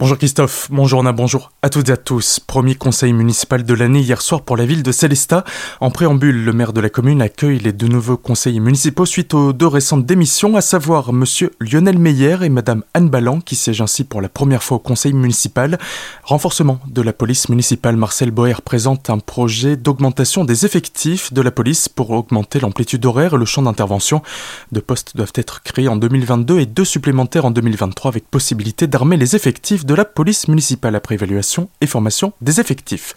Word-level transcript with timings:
Bonjour 0.00 0.16
Christophe, 0.16 0.68
bonjour 0.70 1.00
Anna, 1.00 1.12
bonjour 1.12 1.52
à 1.60 1.68
toutes 1.68 1.90
et 1.90 1.92
à 1.92 1.98
tous. 1.98 2.40
Premier 2.40 2.74
conseil 2.74 3.12
municipal 3.12 3.64
de 3.64 3.74
l'année 3.74 4.00
hier 4.00 4.22
soir 4.22 4.40
pour 4.40 4.56
la 4.56 4.64
ville 4.64 4.82
de 4.82 4.92
Célestat. 4.92 5.44
En 5.78 5.90
préambule, 5.90 6.42
le 6.42 6.54
maire 6.54 6.72
de 6.72 6.80
la 6.80 6.88
commune 6.88 7.20
accueille 7.20 7.58
les 7.58 7.74
deux 7.74 7.86
nouveaux 7.86 8.16
conseillers 8.16 8.60
municipaux 8.60 9.04
suite 9.04 9.34
aux 9.34 9.52
deux 9.52 9.66
récentes 9.66 10.06
démissions, 10.06 10.56
à 10.56 10.62
savoir 10.62 11.12
monsieur 11.12 11.50
Lionel 11.60 11.98
Meyer 11.98 12.38
et 12.40 12.48
madame 12.48 12.82
Anne 12.94 13.10
Ballan, 13.10 13.42
qui 13.42 13.56
siègent 13.56 13.82
ainsi 13.82 14.04
pour 14.04 14.22
la 14.22 14.30
première 14.30 14.62
fois 14.62 14.78
au 14.78 14.80
conseil 14.80 15.12
municipal. 15.12 15.78
Renforcement 16.24 16.80
de 16.86 17.02
la 17.02 17.12
police 17.12 17.50
municipale, 17.50 17.96
Marcel 17.96 18.30
Boer 18.30 18.62
présente 18.64 19.10
un 19.10 19.18
projet 19.18 19.76
d'augmentation 19.76 20.46
des 20.46 20.64
effectifs 20.64 21.30
de 21.34 21.42
la 21.42 21.50
police 21.50 21.90
pour 21.90 22.08
augmenter 22.08 22.58
l'amplitude 22.58 23.04
horaire 23.04 23.34
et 23.34 23.38
le 23.38 23.44
champ 23.44 23.60
d'intervention. 23.60 24.22
Deux 24.72 24.80
postes 24.80 25.14
doivent 25.14 25.34
être 25.34 25.62
créés 25.62 25.88
en 25.88 25.96
2022 25.96 26.58
et 26.58 26.64
deux 26.64 26.86
supplémentaires 26.86 27.44
en 27.44 27.50
2023 27.50 28.08
avec 28.08 28.30
possibilité 28.30 28.86
d'armer 28.86 29.18
les 29.18 29.36
effectifs 29.36 29.84
de 29.89 29.89
la 29.94 30.04
police 30.04 30.48
municipale 30.48 30.94
après 30.94 31.14
évaluation 31.14 31.68
et 31.80 31.86
formation 31.86 32.32
des 32.40 32.60
effectifs. 32.60 33.14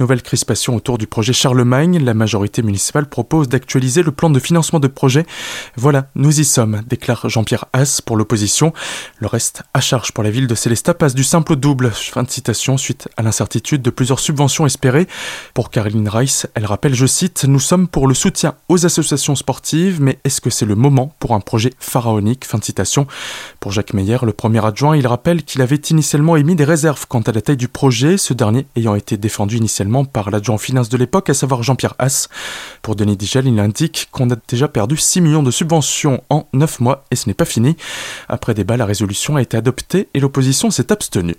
Nouvelle 0.00 0.22
crispation 0.22 0.76
autour 0.76 0.98
du 0.98 1.06
projet 1.06 1.32
Charlemagne, 1.32 2.02
la 2.02 2.14
majorité 2.14 2.62
municipale 2.62 3.08
propose 3.08 3.48
d'actualiser 3.48 4.02
le 4.02 4.12
plan 4.12 4.30
de 4.30 4.40
financement 4.40 4.80
de 4.80 4.88
projet. 4.88 5.26
Voilà, 5.76 6.08
nous 6.14 6.40
y 6.40 6.44
sommes, 6.44 6.82
déclare 6.86 7.28
Jean-Pierre 7.28 7.66
Haas 7.72 8.00
pour 8.04 8.16
l'opposition. 8.16 8.72
Le 9.18 9.26
reste 9.26 9.62
à 9.74 9.80
charge 9.80 10.12
pour 10.12 10.24
la 10.24 10.30
ville 10.30 10.46
de 10.46 10.54
Célestat 10.54 10.94
passe 10.94 11.14
du 11.14 11.24
simple 11.24 11.52
au 11.52 11.56
double. 11.56 11.90
Fin 11.90 12.22
de 12.22 12.30
citation 12.30 12.76
suite 12.76 13.08
à 13.16 13.22
l'incertitude 13.22 13.82
de 13.82 13.90
plusieurs 13.90 14.20
subventions 14.20 14.66
espérées. 14.66 15.06
Pour 15.54 15.70
Caroline 15.70 16.08
Rice, 16.08 16.46
elle 16.54 16.66
rappelle, 16.66 16.94
je 16.94 17.06
cite, 17.06 17.44
Nous 17.44 17.60
sommes 17.60 17.88
pour 17.88 18.08
le 18.08 18.14
soutien 18.14 18.54
aux 18.68 18.86
associations 18.86 19.36
sportives, 19.36 20.00
mais 20.00 20.18
est-ce 20.24 20.40
que 20.40 20.50
c'est 20.50 20.66
le 20.66 20.74
moment 20.74 21.14
pour 21.18 21.34
un 21.34 21.40
projet 21.40 21.72
pharaonique? 21.78 22.44
Fin 22.44 22.58
de 22.58 22.64
citation. 22.64 23.06
Pour 23.60 23.72
Jacques 23.72 23.94
Meyer, 23.94 24.18
le 24.22 24.32
premier 24.32 24.64
adjoint, 24.64 24.96
il 24.96 25.06
rappelle 25.06 25.42
qu'il 25.42 25.62
avait 25.62 25.76
initié 25.76 26.07
initialement 26.08 26.36
émis 26.36 26.54
des 26.54 26.64
réserves 26.64 27.04
quant 27.06 27.20
à 27.20 27.32
la 27.32 27.42
taille 27.42 27.58
du 27.58 27.68
projet, 27.68 28.16
ce 28.16 28.32
dernier 28.32 28.64
ayant 28.76 28.94
été 28.94 29.18
défendu 29.18 29.58
initialement 29.58 30.06
par 30.06 30.30
l'adjoint 30.30 30.56
finance 30.56 30.88
de 30.88 30.96
l'époque, 30.96 31.28
à 31.28 31.34
savoir 31.34 31.62
Jean-Pierre 31.62 31.96
Haas. 31.98 32.28
Pour 32.80 32.96
Denis 32.96 33.18
Digel, 33.18 33.46
il 33.46 33.60
indique 33.60 34.08
qu'on 34.10 34.30
a 34.30 34.36
déjà 34.48 34.68
perdu 34.68 34.96
6 34.96 35.20
millions 35.20 35.42
de 35.42 35.50
subventions 35.50 36.22
en 36.30 36.46
9 36.54 36.80
mois 36.80 37.04
et 37.10 37.16
ce 37.16 37.28
n'est 37.28 37.34
pas 37.34 37.44
fini. 37.44 37.76
Après 38.26 38.54
débat, 38.54 38.78
la 38.78 38.86
résolution 38.86 39.36
a 39.36 39.42
été 39.42 39.58
adoptée 39.58 40.08
et 40.14 40.20
l'opposition 40.20 40.70
s'est 40.70 40.90
abstenue. 40.90 41.36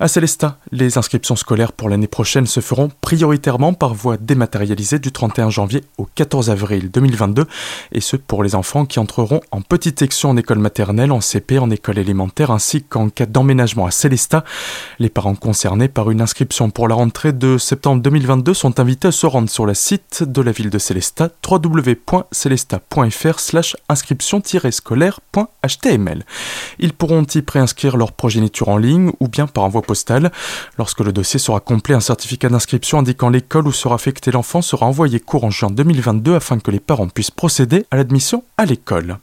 À 0.00 0.06
Célestat, 0.06 0.58
les 0.70 0.98
inscriptions 0.98 1.36
scolaires 1.36 1.72
pour 1.72 1.88
l'année 1.88 2.06
prochaine 2.06 2.46
se 2.46 2.60
feront 2.60 2.90
prioritairement 3.00 3.72
par 3.72 3.94
voie 3.94 4.18
dématérialisée 4.18 4.98
du 4.98 5.12
31 5.12 5.48
janvier 5.48 5.82
au 5.96 6.06
14 6.14 6.50
avril 6.50 6.90
2022 6.90 7.46
et 7.92 8.02
ce 8.02 8.16
pour 8.16 8.42
les 8.42 8.54
enfants 8.54 8.84
qui 8.84 8.98
entreront 8.98 9.40
en 9.50 9.62
petite 9.62 9.98
section 9.98 10.28
en 10.28 10.36
école 10.36 10.58
maternelle, 10.58 11.10
en 11.10 11.22
CP, 11.22 11.58
en 11.58 11.70
école 11.70 11.96
élémentaire 11.96 12.50
ainsi 12.50 12.82
qu'en 12.82 13.08
cas 13.08 13.24
d'emménagement 13.24 13.86
à 13.86 13.90
Célestat 13.90 14.09
les 14.98 15.08
parents 15.08 15.34
concernés 15.34 15.88
par 15.88 16.10
une 16.10 16.20
inscription 16.20 16.68
pour 16.70 16.88
la 16.88 16.94
rentrée 16.94 17.32
de 17.32 17.56
septembre 17.58 18.02
2022 18.02 18.54
sont 18.54 18.80
invités 18.80 19.08
à 19.08 19.12
se 19.12 19.26
rendre 19.26 19.50
sur 19.50 19.66
le 19.66 19.74
site 19.74 20.22
de 20.22 20.42
la 20.42 20.52
ville 20.52 20.70
de 20.70 20.78
Célestat 20.78 21.30
www.celesta.fr 21.48 23.38
slash 23.38 23.76
inscription-scolaire.html. 23.88 26.24
Ils 26.78 26.92
pourront 26.92 27.26
y 27.34 27.42
préinscrire 27.42 27.96
leur 27.96 28.12
progéniture 28.12 28.68
en 28.68 28.76
ligne 28.76 29.10
ou 29.20 29.28
bien 29.28 29.46
par 29.46 29.64
envoi 29.64 29.82
postal. 29.82 30.32
Lorsque 30.78 31.00
le 31.00 31.12
dossier 31.12 31.38
sera 31.38 31.60
complet, 31.60 31.94
un 31.94 32.00
certificat 32.00 32.48
d'inscription 32.48 32.98
indiquant 32.98 33.30
l'école 33.30 33.68
où 33.68 33.72
sera 33.72 33.94
affecté 33.94 34.30
l'enfant 34.30 34.62
sera 34.62 34.86
envoyé 34.86 35.20
courant 35.20 35.50
juin 35.50 35.70
2022 35.70 36.34
afin 36.34 36.58
que 36.58 36.70
les 36.70 36.80
parents 36.80 37.08
puissent 37.08 37.30
procéder 37.30 37.84
à 37.90 37.96
l'admission 37.96 38.44
à 38.56 38.64
l'école. 38.64 39.18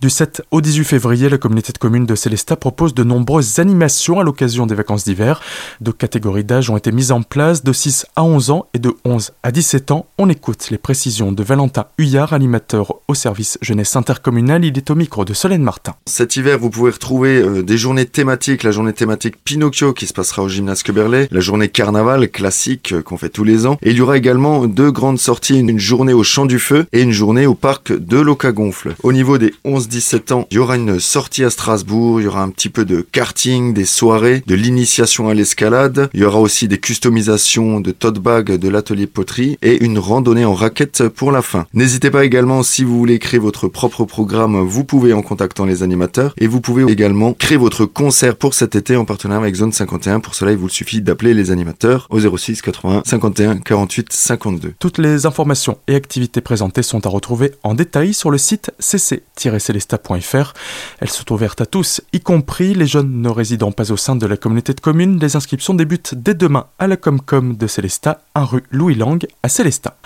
Du 0.00 0.08
7 0.08 0.42
au 0.50 0.60
18 0.62 0.84
février, 0.84 1.28
la 1.28 1.36
communauté 1.36 1.72
de 1.72 1.78
communes 1.78 2.06
de 2.06 2.14
Célestat 2.14 2.56
propose 2.56 2.94
de 2.94 3.04
nombreuses 3.04 3.58
animations 3.58 4.18
à 4.18 4.24
l'occasion 4.24 4.66
des 4.66 4.74
vacances 4.74 5.04
d'hiver. 5.04 5.42
Deux 5.80 5.92
catégories 5.92 6.44
d'âge 6.44 6.70
ont 6.70 6.76
été 6.76 6.90
mises 6.90 7.12
en 7.12 7.20
place, 7.20 7.64
de 7.64 7.72
6 7.72 8.06
à 8.16 8.24
11 8.24 8.50
ans 8.50 8.66
et 8.72 8.78
de 8.78 8.94
11 9.04 9.32
à 9.42 9.52
17 9.52 9.90
ans. 9.90 10.06
On 10.16 10.30
écoute 10.30 10.70
les 10.70 10.78
précisions 10.78 11.32
de 11.32 11.42
Valentin 11.42 11.84
Huyard, 11.98 12.32
animateur 12.32 12.94
au 13.08 13.14
service 13.14 13.58
jeunesse 13.60 13.94
intercommunale. 13.94 14.64
Il 14.64 14.76
est 14.78 14.90
au 14.90 14.94
micro 14.94 15.24
de 15.24 15.34
Solène 15.34 15.62
Martin. 15.62 15.94
Cet 16.06 16.36
hiver, 16.36 16.58
vous 16.58 16.70
pouvez 16.70 16.92
retrouver 16.92 17.42
euh, 17.42 17.62
des 17.62 17.76
journées 17.76 18.06
thématiques, 18.06 18.62
la 18.62 18.70
journée 18.70 18.92
thématique 18.92 19.36
Pinocchio 19.44 19.92
qui 19.92 20.06
se 20.06 20.14
passera 20.14 20.42
au 20.42 20.48
gymnase 20.48 20.82
Queberlay, 20.82 21.28
la 21.30 21.40
journée 21.40 21.68
carnaval 21.68 22.28
classique 22.30 22.92
euh, 22.92 23.02
qu'on 23.02 23.18
fait 23.18 23.28
tous 23.28 23.44
les 23.44 23.66
ans. 23.66 23.76
Il 23.82 23.96
y 23.96 24.00
aura 24.00 24.16
également 24.16 24.66
deux 24.66 24.90
grandes 24.90 25.18
sorties, 25.18 25.58
une 25.58 25.78
journée 25.78 26.14
au 26.14 26.22
Champ 26.22 26.46
du 26.46 26.58
Feu 26.58 26.86
et 26.92 27.02
une 27.02 27.12
journée 27.12 27.46
au 27.46 27.54
parc 27.54 27.92
de 27.92 28.18
Locagonfle. 28.18 28.94
Au 29.02 29.12
niveau 29.12 29.36
des 29.40 29.52
11-17 29.64 30.32
ans, 30.32 30.46
il 30.50 30.54
y 30.54 30.58
aura 30.58 30.76
une 30.76 31.00
sortie 31.00 31.44
à 31.44 31.50
Strasbourg, 31.50 32.20
il 32.20 32.24
y 32.24 32.26
aura 32.26 32.42
un 32.42 32.50
petit 32.50 32.68
peu 32.68 32.84
de 32.84 33.00
karting, 33.00 33.74
des 33.74 33.84
soirées, 33.84 34.44
de 34.46 34.54
l'initiation 34.54 35.28
à 35.28 35.34
l'escalade, 35.34 36.08
il 36.14 36.20
y 36.20 36.24
aura 36.24 36.38
aussi 36.38 36.68
des 36.68 36.78
customisations 36.78 37.80
de 37.80 37.90
tote 37.90 38.20
bag 38.20 38.52
de 38.52 38.68
l'atelier 38.68 39.06
poterie 39.06 39.58
et 39.62 39.82
une 39.82 39.98
randonnée 39.98 40.44
en 40.44 40.54
raquette 40.54 41.08
pour 41.08 41.32
la 41.32 41.42
fin. 41.42 41.66
N'hésitez 41.74 42.10
pas 42.10 42.24
également 42.24 42.62
si 42.62 42.84
vous 42.84 42.98
voulez 42.98 43.18
créer 43.18 43.40
votre 43.40 43.66
propre 43.66 44.04
programme, 44.04 44.60
vous 44.60 44.84
pouvez 44.84 45.12
en 45.12 45.22
contactant 45.22 45.64
les 45.64 45.82
animateurs 45.82 46.34
et 46.38 46.46
vous 46.46 46.60
pouvez 46.60 46.90
également 46.90 47.32
créer 47.32 47.58
votre 47.58 47.86
concert 47.86 48.36
pour 48.36 48.54
cet 48.54 48.76
été 48.76 48.96
en 48.96 49.04
partenariat 49.04 49.42
avec 49.42 49.54
Zone 49.56 49.72
51. 49.72 50.20
Pour 50.20 50.34
cela, 50.34 50.52
il 50.52 50.58
vous 50.58 50.68
suffit 50.68 51.00
d'appeler 51.00 51.34
les 51.34 51.50
animateurs 51.50 52.06
au 52.10 52.20
06 52.20 52.62
80 52.62 53.02
51 53.06 53.58
48 53.58 54.12
52. 54.12 54.74
Toutes 54.78 54.98
les 54.98 55.26
informations 55.26 55.78
et 55.88 55.94
activités 55.94 56.40
présentées 56.40 56.82
sont 56.82 57.06
à 57.06 57.08
retrouver 57.08 57.52
en 57.62 57.74
détail 57.74 58.14
sur 58.14 58.30
le 58.30 58.38
site 58.38 58.70
cc 58.78 59.22
célesta.fr. 59.36 60.52
Elles 61.00 61.08
sont 61.08 61.32
ouvertes 61.32 61.60
à 61.60 61.66
tous, 61.66 62.00
y 62.12 62.20
compris 62.20 62.74
les 62.74 62.86
jeunes 62.86 63.22
ne 63.22 63.28
résidant 63.28 63.72
pas 63.72 63.92
au 63.92 63.96
sein 63.96 64.16
de 64.16 64.26
la 64.26 64.36
communauté 64.36 64.74
de 64.74 64.80
communes. 64.80 65.18
Les 65.18 65.36
inscriptions 65.36 65.74
débutent 65.74 66.14
dès 66.14 66.34
demain 66.34 66.66
à 66.78 66.86
la 66.86 66.96
Comcom 66.96 67.56
de 67.56 67.66
Célestat, 67.66 68.20
1 68.34 68.44
rue 68.44 68.64
Louis 68.70 68.94
Lang 68.94 69.26
à 69.42 69.48
Célestat. 69.48 69.96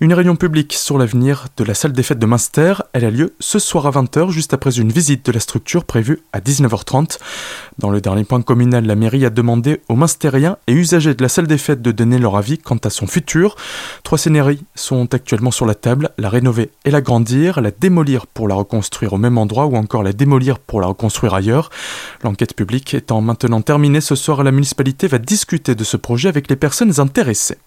Une 0.00 0.14
réunion 0.14 0.36
publique 0.36 0.72
sur 0.72 0.98
l'avenir 0.98 1.46
de 1.56 1.64
la 1.64 1.74
salle 1.74 1.92
des 1.92 2.02
fêtes 2.02 2.18
de 2.18 2.26
Münster, 2.26 2.74
elle 2.92 3.04
a 3.04 3.10
lieu 3.10 3.34
ce 3.38 3.58
soir 3.58 3.86
à 3.86 3.90
20h, 3.90 4.30
juste 4.30 4.54
après 4.54 4.78
une 4.78 4.90
visite 4.90 5.26
de 5.26 5.32
la 5.32 5.40
structure 5.40 5.84
prévue 5.84 6.22
à 6.32 6.40
19h30. 6.40 7.18
Dans 7.78 7.90
le 7.90 8.00
dernier 8.00 8.24
point 8.24 8.42
communal, 8.42 8.84
la 8.84 8.94
mairie 8.94 9.24
a 9.24 9.30
demandé 9.30 9.80
aux 9.88 9.96
Münstériens 9.96 10.56
et 10.66 10.72
usagers 10.72 11.14
de 11.14 11.22
la 11.22 11.28
salle 11.28 11.46
des 11.46 11.58
fêtes 11.58 11.82
de 11.82 11.92
donner 11.92 12.18
leur 12.18 12.36
avis 12.36 12.58
quant 12.58 12.76
à 12.76 12.90
son 12.90 13.06
futur. 13.06 13.56
Trois 14.02 14.18
scénarios 14.18 14.58
sont 14.74 15.14
actuellement 15.14 15.50
sur 15.50 15.66
la 15.66 15.74
table, 15.74 16.10
la 16.18 16.28
rénover 16.28 16.70
et 16.84 16.90
l'agrandir, 16.90 17.60
la 17.60 17.70
démolir 17.70 18.26
pour 18.26 18.48
la 18.48 18.54
reconstruire 18.62 19.12
au 19.12 19.18
même 19.18 19.38
endroit 19.38 19.66
ou 19.66 19.76
encore 19.76 20.02
la 20.02 20.12
démolir 20.12 20.58
pour 20.58 20.80
la 20.80 20.86
reconstruire 20.86 21.34
ailleurs. 21.34 21.70
L'enquête 22.22 22.54
publique 22.54 22.94
étant 22.94 23.20
maintenant 23.20 23.62
terminée, 23.62 24.00
ce 24.00 24.14
soir 24.14 24.42
la 24.42 24.52
municipalité 24.52 25.06
va 25.06 25.18
discuter 25.18 25.74
de 25.74 25.84
ce 25.84 25.96
projet 25.96 26.28
avec 26.28 26.48
les 26.48 26.56
personnes 26.56 26.98
intéressées. 27.00 27.58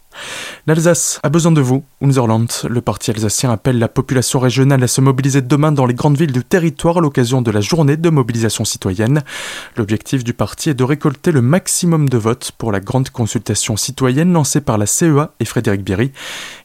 L'Alsace 0.67 1.19
a 1.23 1.29
besoin 1.29 1.51
de 1.51 1.61
vous. 1.61 1.83
Unserland, 2.01 2.47
le 2.67 2.81
parti 2.81 3.11
alsacien 3.11 3.51
appelle 3.51 3.79
la 3.79 3.87
population 3.87 4.39
régionale 4.39 4.83
à 4.83 4.87
se 4.87 5.01
mobiliser 5.01 5.41
demain 5.41 5.71
dans 5.71 5.85
les 5.85 5.93
grandes 5.93 6.17
villes 6.17 6.31
du 6.31 6.43
territoire 6.43 6.97
à 6.97 7.01
l'occasion 7.01 7.41
de 7.41 7.51
la 7.51 7.61
journée 7.61 7.97
de 7.97 8.09
mobilisation 8.09 8.65
citoyenne. 8.65 9.23
L'objectif 9.77 10.23
du 10.23 10.33
parti 10.33 10.69
est 10.69 10.73
de 10.73 10.83
récolter 10.83 11.31
le 11.31 11.41
maximum 11.41 12.09
de 12.09 12.17
votes 12.17 12.51
pour 12.57 12.71
la 12.71 12.79
grande 12.79 13.09
consultation 13.09 13.77
citoyenne 13.77 14.33
lancée 14.33 14.61
par 14.61 14.77
la 14.77 14.85
CEA 14.85 15.31
et 15.39 15.45
Frédéric 15.45 15.83
Bierry. 15.83 16.11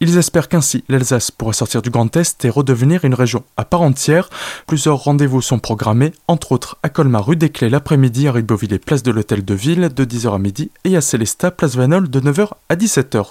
Ils 0.00 0.16
espèrent 0.16 0.48
qu'ainsi 0.48 0.84
l'Alsace 0.88 1.30
pourra 1.30 1.52
sortir 1.52 1.82
du 1.82 1.90
Grand 1.90 2.16
Est 2.16 2.44
et 2.44 2.50
redevenir 2.50 3.04
une 3.04 3.14
région 3.14 3.44
à 3.56 3.64
part 3.64 3.82
entière. 3.82 4.30
Plusieurs 4.66 4.98
rendez-vous 5.04 5.42
sont 5.42 5.58
programmés, 5.58 6.12
entre 6.28 6.52
autres 6.52 6.78
à 6.82 6.88
Colmar 6.88 7.26
rue 7.26 7.36
des 7.36 7.50
Clés 7.50 7.70
l'après-midi, 7.70 8.28
à 8.28 8.32
Ribeauvillé 8.32 8.78
place 8.78 9.02
de 9.02 9.10
l'Hôtel 9.10 9.44
de 9.44 9.54
Ville 9.54 9.90
de 9.94 10.04
10h 10.04 10.34
à 10.34 10.38
midi 10.38 10.70
et 10.84 10.96
à 10.96 11.00
Célestat 11.00 11.50
place 11.50 11.76
Vanol 11.76 12.08
de 12.08 12.20
9h 12.20 12.48
à 12.68 12.76
17h. 12.76 13.30